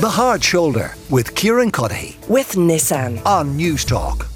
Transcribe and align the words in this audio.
The 0.00 0.08
Hard 0.08 0.42
Shoulder 0.42 0.94
with 1.10 1.34
Kieran 1.34 1.70
Cuddihy 1.70 2.26
with 2.26 2.52
Nissan 2.52 3.22
on 3.26 3.58
Newstalk. 3.58 4.26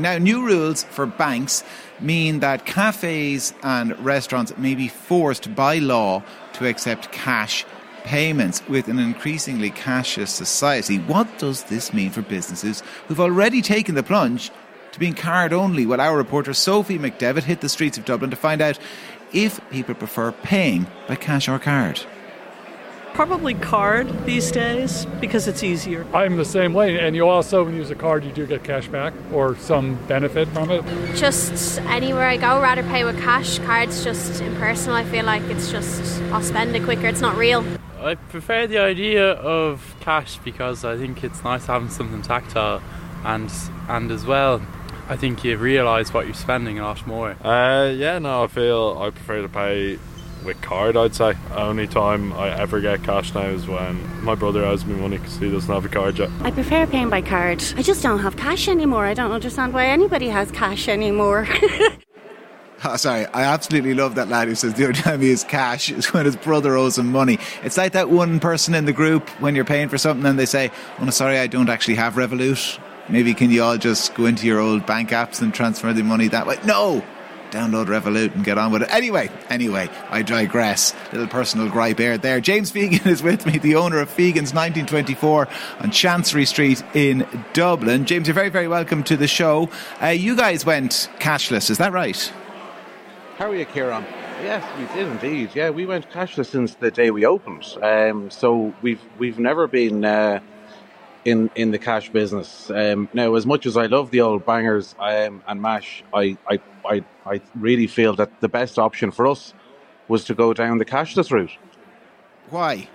Now, 0.00 0.18
new 0.18 0.44
rules 0.44 0.84
for 0.84 1.06
banks 1.06 1.64
mean 1.98 2.40
that 2.40 2.66
cafes 2.66 3.54
and 3.62 3.98
restaurants 4.04 4.54
may 4.58 4.74
be 4.74 4.88
forced 4.88 5.54
by 5.54 5.78
law 5.78 6.22
to 6.52 6.68
accept 6.68 7.10
cash 7.10 7.64
payments 8.04 8.60
with 8.68 8.86
an 8.88 8.98
increasingly 8.98 9.70
cashless 9.70 10.28
society. 10.28 10.98
What 10.98 11.38
does 11.38 11.64
this 11.64 11.94
mean 11.94 12.10
for 12.10 12.20
businesses 12.20 12.82
who've 13.08 13.18
already 13.18 13.62
taken 13.62 13.94
the 13.94 14.02
plunge 14.02 14.50
to 14.90 14.98
being 14.98 15.14
card 15.14 15.54
only? 15.54 15.86
Well, 15.86 16.02
our 16.02 16.18
reporter 16.18 16.52
Sophie 16.52 16.98
McDevitt 16.98 17.44
hit 17.44 17.62
the 17.62 17.70
streets 17.70 17.96
of 17.96 18.04
Dublin 18.04 18.28
to 18.28 18.36
find 18.36 18.60
out 18.60 18.78
if 19.32 19.58
people 19.70 19.94
prefer 19.94 20.32
paying 20.32 20.86
by 21.08 21.16
cash 21.16 21.48
or 21.48 21.58
card. 21.58 22.02
Probably 23.14 23.52
card 23.52 24.24
these 24.24 24.50
days 24.50 25.06
because 25.20 25.46
it's 25.46 25.62
easier. 25.62 26.06
I'm 26.14 26.36
the 26.38 26.46
same 26.46 26.72
way, 26.72 26.98
and 26.98 27.14
you 27.14 27.28
also, 27.28 27.62
when 27.62 27.74
you 27.74 27.80
use 27.80 27.90
a 27.90 27.94
card, 27.94 28.24
you 28.24 28.32
do 28.32 28.46
get 28.46 28.64
cash 28.64 28.88
back 28.88 29.12
or 29.32 29.54
some 29.56 29.96
benefit 30.06 30.48
from 30.48 30.70
it. 30.70 30.82
Just 31.14 31.78
anywhere 31.82 32.26
I 32.26 32.38
go, 32.38 32.60
rather 32.60 32.82
pay 32.82 33.04
with 33.04 33.20
cash. 33.20 33.58
Cards 33.58 34.02
just 34.02 34.40
impersonal. 34.40 34.96
I 34.96 35.04
feel 35.04 35.26
like 35.26 35.42
it's 35.42 35.70
just 35.70 36.22
I'll 36.32 36.42
spend 36.42 36.74
it 36.74 36.84
quicker. 36.84 37.06
It's 37.06 37.20
not 37.20 37.36
real. 37.36 37.62
I 38.00 38.14
prefer 38.14 38.66
the 38.66 38.78
idea 38.78 39.32
of 39.32 39.94
cash 40.00 40.38
because 40.38 40.82
I 40.82 40.96
think 40.96 41.22
it's 41.22 41.44
nice 41.44 41.66
having 41.66 41.90
something 41.90 42.22
tactile, 42.22 42.82
and 43.24 43.52
and 43.88 44.10
as 44.10 44.24
well, 44.24 44.62
I 45.10 45.16
think 45.16 45.44
you 45.44 45.58
realise 45.58 46.14
what 46.14 46.24
you're 46.24 46.34
spending 46.34 46.78
a 46.78 46.84
lot 46.84 47.06
more. 47.06 47.36
Uh, 47.44 47.92
yeah, 47.94 48.18
no, 48.18 48.44
I 48.44 48.46
feel 48.46 48.96
I 48.98 49.10
prefer 49.10 49.42
to 49.42 49.48
pay 49.48 49.98
with 50.44 50.60
card, 50.62 50.96
I'd 50.96 51.14
say. 51.14 51.34
Only 51.54 51.86
time 51.86 52.32
I 52.32 52.50
ever 52.58 52.80
get 52.80 53.02
cash 53.02 53.34
now 53.34 53.46
is 53.46 53.66
when 53.66 54.24
my 54.24 54.34
brother 54.34 54.64
owes 54.64 54.84
me 54.84 54.94
money 54.94 55.18
because 55.18 55.36
he 55.36 55.50
doesn't 55.50 55.72
have 55.72 55.84
a 55.84 55.88
card 55.88 56.18
yet. 56.18 56.30
I 56.42 56.50
prefer 56.50 56.86
paying 56.86 57.10
by 57.10 57.22
card. 57.22 57.62
I 57.76 57.82
just 57.82 58.02
don't 58.02 58.18
have 58.20 58.36
cash 58.36 58.68
anymore. 58.68 59.06
I 59.06 59.14
don't 59.14 59.32
understand 59.32 59.72
why 59.74 59.86
anybody 59.86 60.28
has 60.28 60.50
cash 60.50 60.88
anymore. 60.88 61.46
Oh, 62.84 62.96
sorry, 62.96 63.26
I 63.26 63.42
absolutely 63.42 63.94
love 63.94 64.14
that 64.16 64.28
lad 64.28 64.48
who 64.48 64.54
says 64.54 64.74
the 64.74 64.86
only 64.86 65.00
time 65.00 65.20
he 65.20 65.30
has 65.30 65.44
cash 65.44 65.90
is 65.90 66.12
when 66.12 66.24
his 66.24 66.36
brother 66.36 66.76
owes 66.76 66.98
him 66.98 67.12
money. 67.12 67.38
It's 67.62 67.76
like 67.76 67.92
that 67.92 68.10
one 68.10 68.40
person 68.40 68.74
in 68.74 68.84
the 68.84 68.92
group 68.92 69.28
when 69.40 69.54
you're 69.54 69.64
paying 69.64 69.88
for 69.88 69.98
something 69.98 70.26
and 70.26 70.38
they 70.38 70.46
say, 70.46 70.70
Oh, 70.98 71.04
no, 71.04 71.10
sorry, 71.10 71.38
I 71.38 71.46
don't 71.46 71.68
actually 71.68 71.96
have 71.96 72.14
Revolut. 72.14 72.80
Maybe 73.08 73.34
can 73.34 73.50
you 73.50 73.62
all 73.62 73.76
just 73.78 74.14
go 74.14 74.26
into 74.26 74.46
your 74.46 74.60
old 74.60 74.86
bank 74.86 75.10
apps 75.10 75.42
and 75.42 75.52
transfer 75.52 75.92
the 75.92 76.02
money 76.04 76.28
that 76.28 76.46
way? 76.46 76.58
No! 76.64 77.04
Download 77.52 77.86
Revolut 77.86 78.34
and 78.34 78.44
get 78.44 78.58
on 78.58 78.72
with 78.72 78.82
it. 78.82 78.92
Anyway, 78.92 79.30
anyway, 79.48 79.88
I 80.10 80.22
digress. 80.22 80.94
Little 81.12 81.28
personal 81.28 81.68
gripe 81.68 82.00
air 82.00 82.18
there. 82.18 82.40
James 82.40 82.72
Fegan 82.72 83.06
is 83.06 83.22
with 83.22 83.46
me, 83.46 83.58
the 83.58 83.76
owner 83.76 84.00
of 84.00 84.08
Fegan's 84.08 84.52
1924 84.52 85.48
on 85.80 85.90
Chancery 85.90 86.46
Street 86.46 86.82
in 86.94 87.28
Dublin. 87.52 88.06
James, 88.06 88.26
you're 88.26 88.34
very, 88.34 88.48
very 88.48 88.68
welcome 88.68 89.04
to 89.04 89.16
the 89.16 89.28
show. 89.28 89.68
Uh, 90.02 90.08
you 90.08 90.34
guys 90.34 90.66
went 90.66 91.10
cashless, 91.20 91.70
is 91.70 91.78
that 91.78 91.92
right? 91.92 92.32
How 93.36 93.50
are 93.50 93.56
you, 93.56 93.66
Kieran? 93.66 94.04
Yes, 94.42 94.64
we 94.76 94.86
did 94.94 95.08
indeed. 95.08 95.50
Yeah, 95.54 95.70
we 95.70 95.86
went 95.86 96.10
cashless 96.10 96.46
since 96.46 96.74
the 96.74 96.90
day 96.90 97.12
we 97.12 97.24
opened. 97.24 97.64
Um, 97.80 98.28
so 98.28 98.74
we've 98.82 99.00
we've 99.16 99.38
never 99.38 99.68
been 99.68 100.04
uh, 100.04 100.40
in 101.24 101.50
in 101.54 101.70
the 101.70 101.78
cash 101.78 102.10
business. 102.10 102.70
Um, 102.70 103.08
now, 103.12 103.34
as 103.34 103.46
much 103.46 103.66
as 103.66 103.76
I 103.76 103.86
love 103.86 104.10
the 104.10 104.20
old 104.20 104.44
bangers 104.44 104.94
um, 104.98 105.42
and 105.46 105.60
mash, 105.60 106.02
I, 106.12 106.36
I 106.48 106.60
I 106.84 107.04
I 107.26 107.40
really 107.54 107.86
feel 107.86 108.14
that 108.16 108.40
the 108.40 108.48
best 108.48 108.78
option 108.78 109.10
for 109.10 109.26
us 109.26 109.54
was 110.08 110.24
to 110.24 110.34
go 110.34 110.52
down 110.52 110.78
the 110.78 110.84
cashless 110.84 111.30
route. 111.30 111.56
Why? 112.50 112.88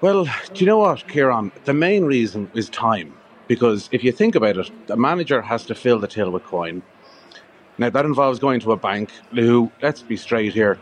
Well, 0.00 0.24
do 0.24 0.64
you 0.64 0.66
know 0.66 0.78
what, 0.78 1.06
Kieran? 1.08 1.52
The 1.64 1.74
main 1.74 2.04
reason 2.04 2.50
is 2.54 2.70
time. 2.70 3.12
Because 3.48 3.88
if 3.90 4.04
you 4.04 4.12
think 4.12 4.36
about 4.36 4.56
it, 4.56 4.70
the 4.86 4.96
manager 4.96 5.42
has 5.42 5.66
to 5.66 5.74
fill 5.74 5.98
the 5.98 6.06
till 6.06 6.30
with 6.30 6.44
coin. 6.44 6.82
Now, 7.78 7.90
that 7.90 8.04
involves 8.04 8.38
going 8.38 8.60
to 8.60 8.72
a 8.72 8.76
bank 8.76 9.10
who, 9.32 9.72
let's 9.82 10.02
be 10.02 10.16
straight 10.16 10.54
here, 10.54 10.78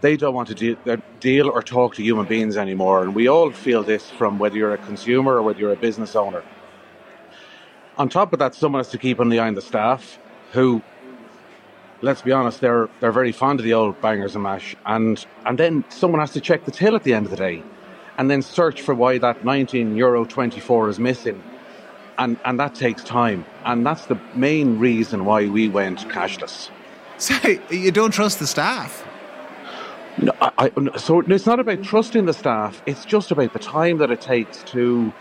they 0.00 0.16
don't 0.16 0.34
want 0.34 0.48
to 0.48 0.54
deal, 0.54 0.76
uh, 0.86 0.96
deal 1.20 1.48
or 1.48 1.62
talk 1.62 1.94
to 1.96 2.02
human 2.02 2.26
beings 2.26 2.56
anymore. 2.56 3.02
And 3.02 3.14
we 3.14 3.28
all 3.28 3.50
feel 3.50 3.82
this 3.82 4.10
from 4.10 4.38
whether 4.38 4.56
you're 4.56 4.74
a 4.74 4.78
consumer 4.78 5.36
or 5.36 5.42
whether 5.42 5.58
you're 5.58 5.72
a 5.72 5.76
business 5.76 6.16
owner. 6.16 6.42
On 7.98 8.08
top 8.08 8.32
of 8.32 8.38
that, 8.38 8.54
someone 8.54 8.80
has 8.80 8.88
to 8.90 8.98
keep 8.98 9.18
an 9.20 9.32
eye 9.32 9.38
on 9.38 9.54
the 9.54 9.62
staff 9.62 10.18
who, 10.52 10.82
let's 12.00 12.22
be 12.22 12.32
honest, 12.32 12.60
they're, 12.60 12.88
they're 13.00 13.12
very 13.12 13.32
fond 13.32 13.60
of 13.60 13.64
the 13.64 13.74
old 13.74 14.00
bangers 14.00 14.34
and 14.34 14.42
mash. 14.42 14.74
And, 14.86 15.24
and 15.44 15.58
then 15.58 15.84
someone 15.90 16.20
has 16.20 16.32
to 16.32 16.40
check 16.40 16.64
the 16.64 16.70
till 16.70 16.96
at 16.96 17.02
the 17.02 17.12
end 17.12 17.26
of 17.26 17.30
the 17.30 17.36
day 17.36 17.62
and 18.16 18.30
then 18.30 18.42
search 18.42 18.82
for 18.82 18.94
why 18.94 19.18
that 19.18 19.44
19 19.44 19.96
euro 19.96 20.24
24 20.24 20.88
is 20.88 20.98
missing. 20.98 21.42
And, 22.18 22.38
and 22.44 22.60
that 22.60 22.74
takes 22.74 23.02
time. 23.02 23.46
And 23.64 23.84
that's 23.86 24.06
the 24.06 24.20
main 24.34 24.78
reason 24.78 25.24
why 25.24 25.48
we 25.48 25.68
went 25.68 26.00
cashless. 26.08 26.70
So 27.16 27.34
you 27.70 27.90
don't 27.90 28.12
trust 28.12 28.38
the 28.38 28.46
staff? 28.46 29.06
No, 30.18 30.32
I, 30.40 30.70
I, 30.76 30.96
so 30.96 31.20
it's 31.20 31.46
not 31.46 31.60
about 31.60 31.82
trusting 31.82 32.26
the 32.26 32.34
staff. 32.34 32.82
It's 32.86 33.04
just 33.04 33.30
about 33.30 33.52
the 33.52 33.58
time 33.58 33.98
that 33.98 34.10
it 34.10 34.20
takes 34.20 34.62
to 34.64 35.12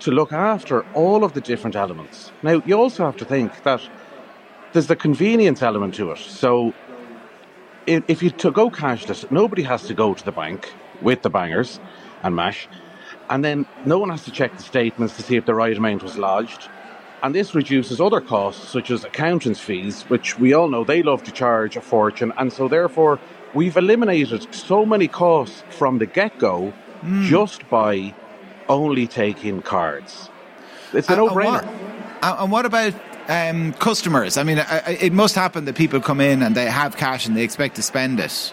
to 0.00 0.10
look 0.10 0.32
after 0.32 0.84
all 0.92 1.24
of 1.24 1.32
the 1.32 1.40
different 1.40 1.74
elements. 1.74 2.30
Now, 2.42 2.62
you 2.66 2.78
also 2.78 3.04
have 3.04 3.16
to 3.16 3.24
think 3.24 3.62
that 3.62 3.80
there's 4.72 4.88
the 4.88 4.96
convenience 4.96 5.62
element 5.62 5.94
to 5.94 6.10
it. 6.10 6.18
So, 6.18 6.74
if, 7.86 8.04
if 8.08 8.22
you 8.22 8.30
to 8.30 8.50
go 8.50 8.70
cashless, 8.70 9.30
nobody 9.30 9.62
has 9.62 9.84
to 9.84 9.94
go 9.94 10.12
to 10.14 10.24
the 10.24 10.32
bank 10.32 10.72
with 11.00 11.22
the 11.22 11.30
bangers 11.30 11.80
and 12.22 12.36
mash, 12.36 12.68
and 13.30 13.44
then 13.44 13.66
no 13.84 13.98
one 13.98 14.10
has 14.10 14.24
to 14.24 14.30
check 14.30 14.56
the 14.56 14.62
statements 14.62 15.16
to 15.16 15.22
see 15.22 15.36
if 15.36 15.46
the 15.46 15.54
right 15.54 15.76
amount 15.76 16.02
was 16.02 16.18
lodged. 16.18 16.68
And 17.22 17.34
this 17.34 17.54
reduces 17.54 18.00
other 18.00 18.20
costs, 18.20 18.68
such 18.68 18.90
as 18.90 19.02
accountants' 19.02 19.58
fees, 19.58 20.02
which 20.04 20.38
we 20.38 20.52
all 20.52 20.68
know 20.68 20.84
they 20.84 21.02
love 21.02 21.22
to 21.24 21.32
charge 21.32 21.76
a 21.76 21.80
fortune, 21.80 22.32
and 22.36 22.52
so 22.52 22.68
therefore 22.68 23.18
we've 23.54 23.76
eliminated 23.76 24.54
so 24.54 24.84
many 24.84 25.08
costs 25.08 25.62
from 25.70 25.98
the 25.98 26.06
get 26.06 26.38
go 26.38 26.72
mm. 27.02 27.24
just 27.26 27.68
by 27.68 28.14
only 28.68 29.06
taking 29.06 29.62
cards. 29.62 30.28
It's 30.92 31.08
a 31.08 31.12
uh, 31.12 31.16
no 31.16 31.28
brainer. 31.28 31.64
And, 32.22 32.40
and 32.40 32.52
what 32.52 32.66
about 32.66 32.94
um, 33.28 33.72
customers? 33.74 34.36
I 34.36 34.42
mean, 34.42 34.58
it 34.86 35.12
must 35.12 35.34
happen 35.34 35.64
that 35.66 35.76
people 35.76 36.00
come 36.00 36.20
in 36.20 36.42
and 36.42 36.54
they 36.54 36.66
have 36.66 36.96
cash 36.96 37.26
and 37.26 37.36
they 37.36 37.42
expect 37.42 37.76
to 37.76 37.82
spend 37.82 38.20
it. 38.20 38.52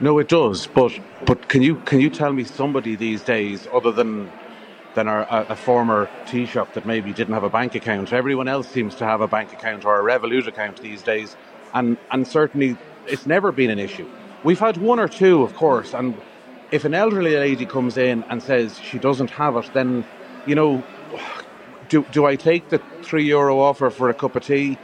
No, 0.00 0.18
it 0.18 0.28
does. 0.28 0.66
But 0.66 0.98
but 1.24 1.48
can 1.48 1.62
you 1.62 1.76
can 1.76 2.00
you 2.00 2.10
tell 2.10 2.32
me 2.32 2.44
somebody 2.44 2.96
these 2.96 3.22
days, 3.22 3.68
other 3.72 3.92
than 3.92 4.30
than 4.94 5.06
our, 5.06 5.22
a, 5.22 5.46
a 5.50 5.56
former 5.56 6.10
tea 6.26 6.44
shop 6.44 6.74
that 6.74 6.84
maybe 6.84 7.12
didn't 7.12 7.34
have 7.34 7.44
a 7.44 7.50
bank 7.50 7.76
account? 7.76 8.12
Everyone 8.12 8.48
else 8.48 8.68
seems 8.68 8.96
to 8.96 9.04
have 9.04 9.20
a 9.20 9.28
bank 9.28 9.52
account 9.52 9.84
or 9.84 10.00
a 10.00 10.02
Revolut 10.02 10.48
account 10.48 10.82
these 10.82 11.02
days, 11.02 11.36
and 11.74 11.96
and 12.10 12.26
certainly 12.26 12.76
it's 13.06 13.26
never 13.26 13.52
been 13.52 13.70
an 13.70 13.78
issue. 13.78 14.08
We've 14.44 14.58
had 14.58 14.76
one 14.76 14.98
or 14.98 15.08
two, 15.08 15.42
of 15.42 15.54
course, 15.54 15.94
and 15.94 16.16
if 16.72 16.84
an 16.84 16.94
elderly 16.94 17.36
lady 17.36 17.66
comes 17.66 17.96
in 17.96 18.24
and 18.24 18.42
says 18.42 18.80
she 18.80 18.98
doesn't 18.98 19.30
have 19.30 19.56
it, 19.56 19.70
then, 19.74 20.04
you 20.46 20.54
know, 20.54 20.82
do, 21.88 22.04
do 22.10 22.24
I 22.24 22.36
take 22.36 22.70
the 22.70 22.80
three 23.02 23.24
euro 23.24 23.60
offer 23.60 23.90
for 23.90 24.08
a 24.08 24.14
cup 24.14 24.34
of 24.34 24.44
tea? 24.44 24.78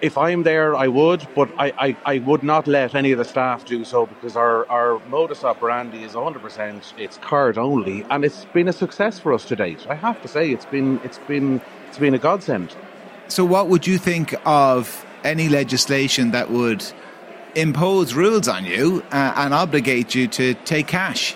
If 0.00 0.16
I'm 0.16 0.44
there, 0.44 0.74
I 0.74 0.86
would, 0.88 1.26
but 1.34 1.50
I, 1.58 1.72
I, 1.78 1.96
I 2.06 2.18
would 2.20 2.42
not 2.42 2.66
let 2.66 2.94
any 2.94 3.12
of 3.12 3.18
the 3.18 3.24
staff 3.24 3.66
do 3.66 3.84
so 3.84 4.06
because 4.06 4.36
our, 4.36 4.66
our 4.70 4.98
modus 5.08 5.44
operandi 5.44 6.04
is 6.04 6.12
100%, 6.12 6.92
it's 6.96 7.18
card 7.18 7.58
only, 7.58 8.06
and 8.08 8.24
it's 8.24 8.46
been 8.46 8.68
a 8.68 8.72
success 8.72 9.18
for 9.18 9.34
us 9.34 9.44
to 9.46 9.56
date. 9.56 9.86
I 9.90 9.96
have 9.96 10.22
to 10.22 10.28
say, 10.28 10.50
it's 10.50 10.64
been, 10.64 11.00
it's 11.04 11.18
been, 11.18 11.60
it's 11.88 11.98
been 11.98 12.14
a 12.14 12.18
godsend. 12.18 12.74
So, 13.28 13.44
what 13.44 13.68
would 13.68 13.86
you 13.86 13.98
think 13.98 14.34
of 14.46 15.04
any 15.24 15.48
legislation 15.48 16.30
that 16.32 16.50
would 16.50 16.84
impose 17.54 18.14
rules 18.14 18.48
on 18.48 18.64
you 18.64 19.02
uh, 19.10 19.32
and 19.36 19.54
obligate 19.54 20.14
you 20.14 20.28
to 20.28 20.54
take 20.54 20.86
cash? 20.86 21.34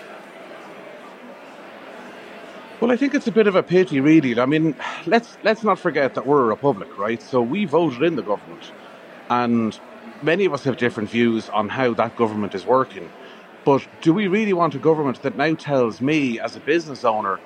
Well, 2.81 2.93
I 2.93 2.97
think 2.97 3.15
it's 3.15 3.27
a 3.27 3.33
bit 3.33 3.47
of 3.47 3.55
a 3.55 3.63
pity, 3.63 4.01
really. 4.01 4.39
I 4.39 4.47
mean, 4.47 4.75
let's 5.07 5.39
let's 5.43 5.63
not 5.63 5.79
forget 5.79 6.15
that 6.15 6.27
we're 6.27 6.43
a 6.43 6.47
republic, 6.47 6.99
right? 6.99 7.23
So 7.23 7.41
we 7.41 7.65
voted 7.65 8.03
in 8.03 8.17
the 8.17 8.23
government, 8.23 8.73
and 9.31 9.79
many 10.23 10.45
of 10.45 10.53
us 10.53 10.65
have 10.65 10.77
different 10.77 11.09
views 11.09 11.49
on 11.49 11.69
how 11.69 11.95
that 11.95 12.17
government 12.17 12.55
is 12.55 12.67
working. 12.67 13.11
But 13.65 13.87
do 14.03 14.13
we 14.13 14.27
really 14.27 14.53
want 14.53 14.75
a 14.75 14.79
government 14.79 15.23
that 15.23 15.37
now 15.37 15.55
tells 15.55 16.03
me, 16.03 16.39
as 16.39 16.57
a 16.57 16.61
business 16.61 17.05
owner, 17.05 17.41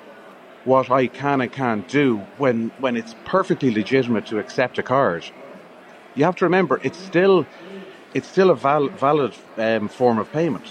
what 0.65 0.91
I 0.91 1.07
can 1.07 1.39
and 1.39 1.51
can't 1.51 1.87
do 1.87 2.17
when 2.37 2.71
when 2.79 2.97
it's 2.97 3.15
perfectly 3.23 3.71
legitimate 3.71 4.25
to 4.27 4.39
accept 4.39 4.77
a 4.77 4.83
card? 4.83 5.23
You 6.13 6.23
have 6.25 6.35
to 6.35 6.45
remember 6.45 6.79
it's 6.83 6.99
still 6.99 7.47
it's 8.13 8.29
still 8.29 8.49
a 8.49 8.55
val- 8.55 8.89
valid 8.93 9.35
um, 9.57 9.89
form 9.89 10.19
of 10.19 10.31
payment. 10.31 10.67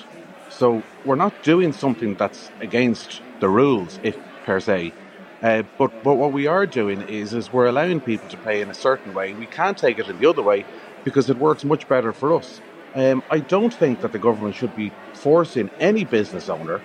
So 0.49 0.87
we're 1.05 1.17
not 1.17 1.43
doing 1.43 1.73
something 1.73 2.17
that's 2.17 2.52
against 2.61 3.23
the 3.40 3.49
rules, 3.49 3.99
if 4.02 4.19
per 4.43 4.61
se. 4.61 4.96
Uh, 5.43 5.62
but 5.79 5.93
but 6.02 6.17
what 6.17 6.32
we 6.32 6.46
are 6.46 6.67
doing 6.67 7.00
is 7.02 7.32
is 7.32 7.52
we're 7.52 7.67
allowing 7.67 8.00
people 8.00 8.29
to 8.29 8.38
pay 8.38 8.61
in 8.61 8.70
a 8.70 8.75
certain 8.75 9.12
way. 9.14 9.35
We 9.35 9.46
can't 9.46 9.79
take 9.79 9.99
it 9.99 10.08
in 10.08 10.19
the 10.19 10.26
other 10.26 10.43
way 10.43 10.67
because 11.05 11.31
it 11.31 11.38
works 11.38 11.64
much 11.64 11.87
better 11.87 12.12
for 12.12 12.34
us. 12.34 12.62
Um, 12.94 13.23
I 13.31 13.41
don't 13.41 13.73
think 13.73 14.00
that 14.00 14.12
the 14.12 14.19
government 14.19 14.56
should 14.56 14.75
be 14.75 14.94
forcing 15.14 15.70
any 15.79 16.05
business 16.05 16.49
owner 16.49 16.84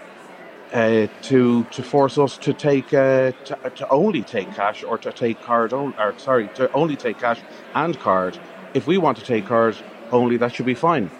uh, 0.73 1.07
to 1.23 1.65
to 1.65 1.83
force 1.83 2.17
us 2.17 2.37
to 2.39 2.53
take 2.53 2.93
uh, 2.93 3.33
to, 3.45 3.57
to 3.75 3.87
only 3.91 4.23
take 4.23 4.53
cash 4.53 4.83
or 4.83 4.97
to 4.99 5.13
take 5.13 5.41
card 5.41 5.73
on, 5.73 5.95
or 5.99 6.15
sorry 6.17 6.49
to 6.49 6.69
only 6.73 6.97
take 6.97 7.19
cash 7.19 7.43
and 7.75 7.99
card. 7.99 8.39
If 8.73 8.87
we 8.87 8.97
want 8.99 9.17
to 9.19 9.23
take 9.23 9.47
card 9.47 9.77
only, 10.11 10.37
that 10.37 10.53
should 10.55 10.67
be 10.67 10.75
fine. 10.75 11.11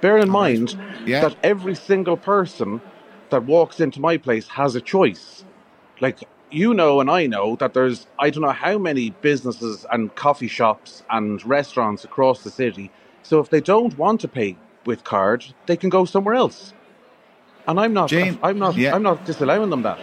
Bear 0.00 0.18
in 0.18 0.30
mind 0.30 0.76
Yeah. 1.06 1.22
that 1.22 1.36
every 1.42 1.74
single 1.76 2.16
person 2.16 2.82
that 3.30 3.44
walks 3.44 3.80
into 3.80 4.00
my 4.00 4.18
place 4.18 4.48
has 4.50 4.74
a 4.76 4.82
choice. 4.82 5.44
Like 6.00 6.20
you 6.50 6.74
know, 6.74 7.00
and 7.00 7.10
I 7.10 7.26
know 7.26 7.56
that 7.56 7.74
there's 7.74 8.08
I 8.18 8.30
don't 8.30 8.42
know 8.42 8.52
how 8.52 8.78
many 8.78 9.10
businesses 9.10 9.86
and 9.92 10.14
coffee 10.14 10.48
shops 10.48 11.02
and 11.10 11.44
restaurants 11.46 12.04
across 12.04 12.42
the 12.44 12.50
city. 12.50 12.92
So 13.22 13.40
if 13.40 13.50
they 13.50 13.60
don't 13.60 13.96
want 13.98 14.20
to 14.22 14.28
pay 14.28 14.60
with 14.86 15.04
card, 15.04 15.54
they 15.66 15.76
can 15.76 15.90
go 15.90 16.04
somewhere 16.06 16.34
else. 16.34 16.74
And 17.66 17.78
I'm 17.78 17.92
not, 17.92 18.08
Jane- 18.08 18.38
I'm 18.42 18.58
not, 18.58 18.76
yeah. 18.76 18.94
I'm 18.94 19.02
not 19.02 19.24
disallowing 19.24 19.70
them 19.70 19.82
that. 19.82 19.98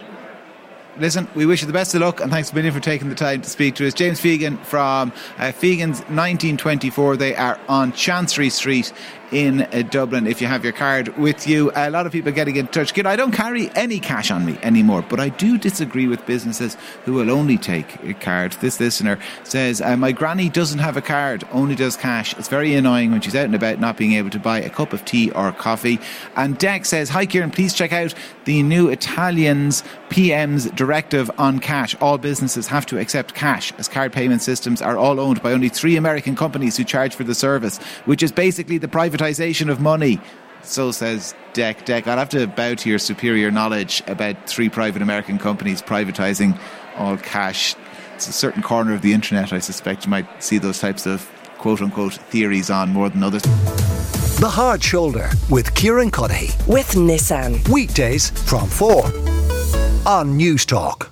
Listen, 0.98 1.28
we 1.34 1.46
wish 1.46 1.60
you 1.60 1.66
the 1.66 1.72
best 1.72 1.94
of 1.94 2.00
luck 2.00 2.20
and 2.20 2.30
thanks 2.30 2.50
a 2.50 2.54
million 2.54 2.74
for 2.74 2.80
taking 2.80 3.08
the 3.08 3.14
time 3.14 3.40
to 3.42 3.48
speak 3.48 3.74
to 3.76 3.86
us. 3.86 3.94
James 3.94 4.20
Fegan 4.20 4.62
from 4.64 5.12
uh, 5.38 5.44
Fegan's 5.52 6.00
1924. 6.10 7.16
They 7.16 7.34
are 7.36 7.58
on 7.68 7.92
Chancery 7.92 8.50
Street 8.50 8.92
in 9.32 9.62
uh, 9.62 9.82
Dublin. 9.90 10.26
If 10.26 10.40
you 10.40 10.46
have 10.46 10.64
your 10.64 10.72
card 10.72 11.16
with 11.16 11.46
you, 11.46 11.70
a 11.74 11.90
lot 11.90 12.06
of 12.06 12.12
people 12.12 12.32
getting 12.32 12.56
in 12.56 12.66
touch. 12.68 12.94
Kid, 12.94 13.06
I 13.06 13.16
don't 13.16 13.32
carry 13.32 13.70
any 13.74 14.00
cash 14.00 14.30
on 14.30 14.44
me 14.44 14.58
anymore, 14.62 15.04
but 15.08 15.20
I 15.20 15.28
do 15.28 15.58
disagree 15.58 16.06
with 16.06 16.24
businesses 16.26 16.76
who 17.04 17.14
will 17.14 17.30
only 17.30 17.56
take 17.58 18.02
a 18.04 18.14
card. 18.14 18.52
This 18.60 18.80
listener 18.80 19.18
says, 19.44 19.80
uh, 19.80 19.96
My 19.96 20.12
granny 20.12 20.48
doesn't 20.48 20.78
have 20.78 20.96
a 20.96 21.02
card, 21.02 21.44
only 21.52 21.74
does 21.74 21.96
cash. 21.96 22.36
It's 22.38 22.48
very 22.48 22.74
annoying 22.74 23.10
when 23.10 23.20
she's 23.20 23.36
out 23.36 23.44
and 23.44 23.54
about 23.54 23.80
not 23.80 23.96
being 23.96 24.12
able 24.14 24.30
to 24.30 24.38
buy 24.38 24.60
a 24.60 24.70
cup 24.70 24.92
of 24.92 25.04
tea 25.04 25.30
or 25.30 25.52
coffee. 25.52 25.98
And 26.36 26.58
Deck 26.58 26.84
says, 26.84 27.08
Hi 27.10 27.26
Kieran, 27.26 27.50
please 27.50 27.74
check 27.74 27.92
out 27.92 28.14
the 28.44 28.62
new 28.62 28.88
Italians 28.88 29.84
PM's 30.10 30.68
directive 30.72 31.30
on 31.38 31.60
cash. 31.60 31.94
All 32.00 32.18
businesses 32.18 32.66
have 32.66 32.84
to 32.86 32.98
accept 32.98 33.34
cash 33.34 33.72
as 33.78 33.88
card 33.88 34.12
payment 34.12 34.42
systems 34.42 34.82
are 34.82 34.98
all 34.98 35.20
owned 35.20 35.42
by 35.42 35.52
only 35.52 35.68
three 35.68 35.96
American 35.96 36.34
companies 36.34 36.76
who 36.76 36.84
charge 36.84 37.14
for 37.14 37.24
the 37.24 37.34
service, 37.34 37.78
which 38.06 38.22
is 38.22 38.32
basically 38.32 38.78
the 38.78 38.88
privatization 39.20 39.70
of 39.70 39.80
money. 39.80 40.20
So 40.62 40.92
says 40.92 41.34
Deck. 41.52 41.84
Deck, 41.84 42.06
I'll 42.06 42.18
have 42.18 42.28
to 42.30 42.46
bow 42.46 42.74
to 42.74 42.88
your 42.88 42.98
superior 42.98 43.50
knowledge 43.50 44.02
about 44.06 44.48
three 44.48 44.68
private 44.68 45.02
American 45.02 45.38
companies 45.38 45.82
privatizing 45.82 46.58
all 46.96 47.16
cash. 47.16 47.74
It's 48.14 48.28
a 48.28 48.32
certain 48.32 48.62
corner 48.62 48.94
of 48.94 49.02
the 49.02 49.12
internet, 49.12 49.52
I 49.52 49.58
suspect 49.58 50.04
you 50.04 50.10
might 50.10 50.42
see 50.42 50.58
those 50.58 50.78
types 50.78 51.06
of 51.06 51.28
quote 51.58 51.80
unquote 51.80 52.14
theories 52.14 52.70
on 52.70 52.90
more 52.90 53.08
than 53.08 53.22
others. 53.22 53.42
The 54.40 54.48
Hard 54.48 54.82
Shoulder 54.82 55.30
with 55.50 55.74
Kieran 55.74 56.10
Cuddihy. 56.10 56.66
With 56.66 56.92
Nissan. 56.92 57.66
Weekdays 57.68 58.30
from 58.48 58.68
4 58.68 59.04
on 60.06 60.38
Newstalk. 60.38 61.10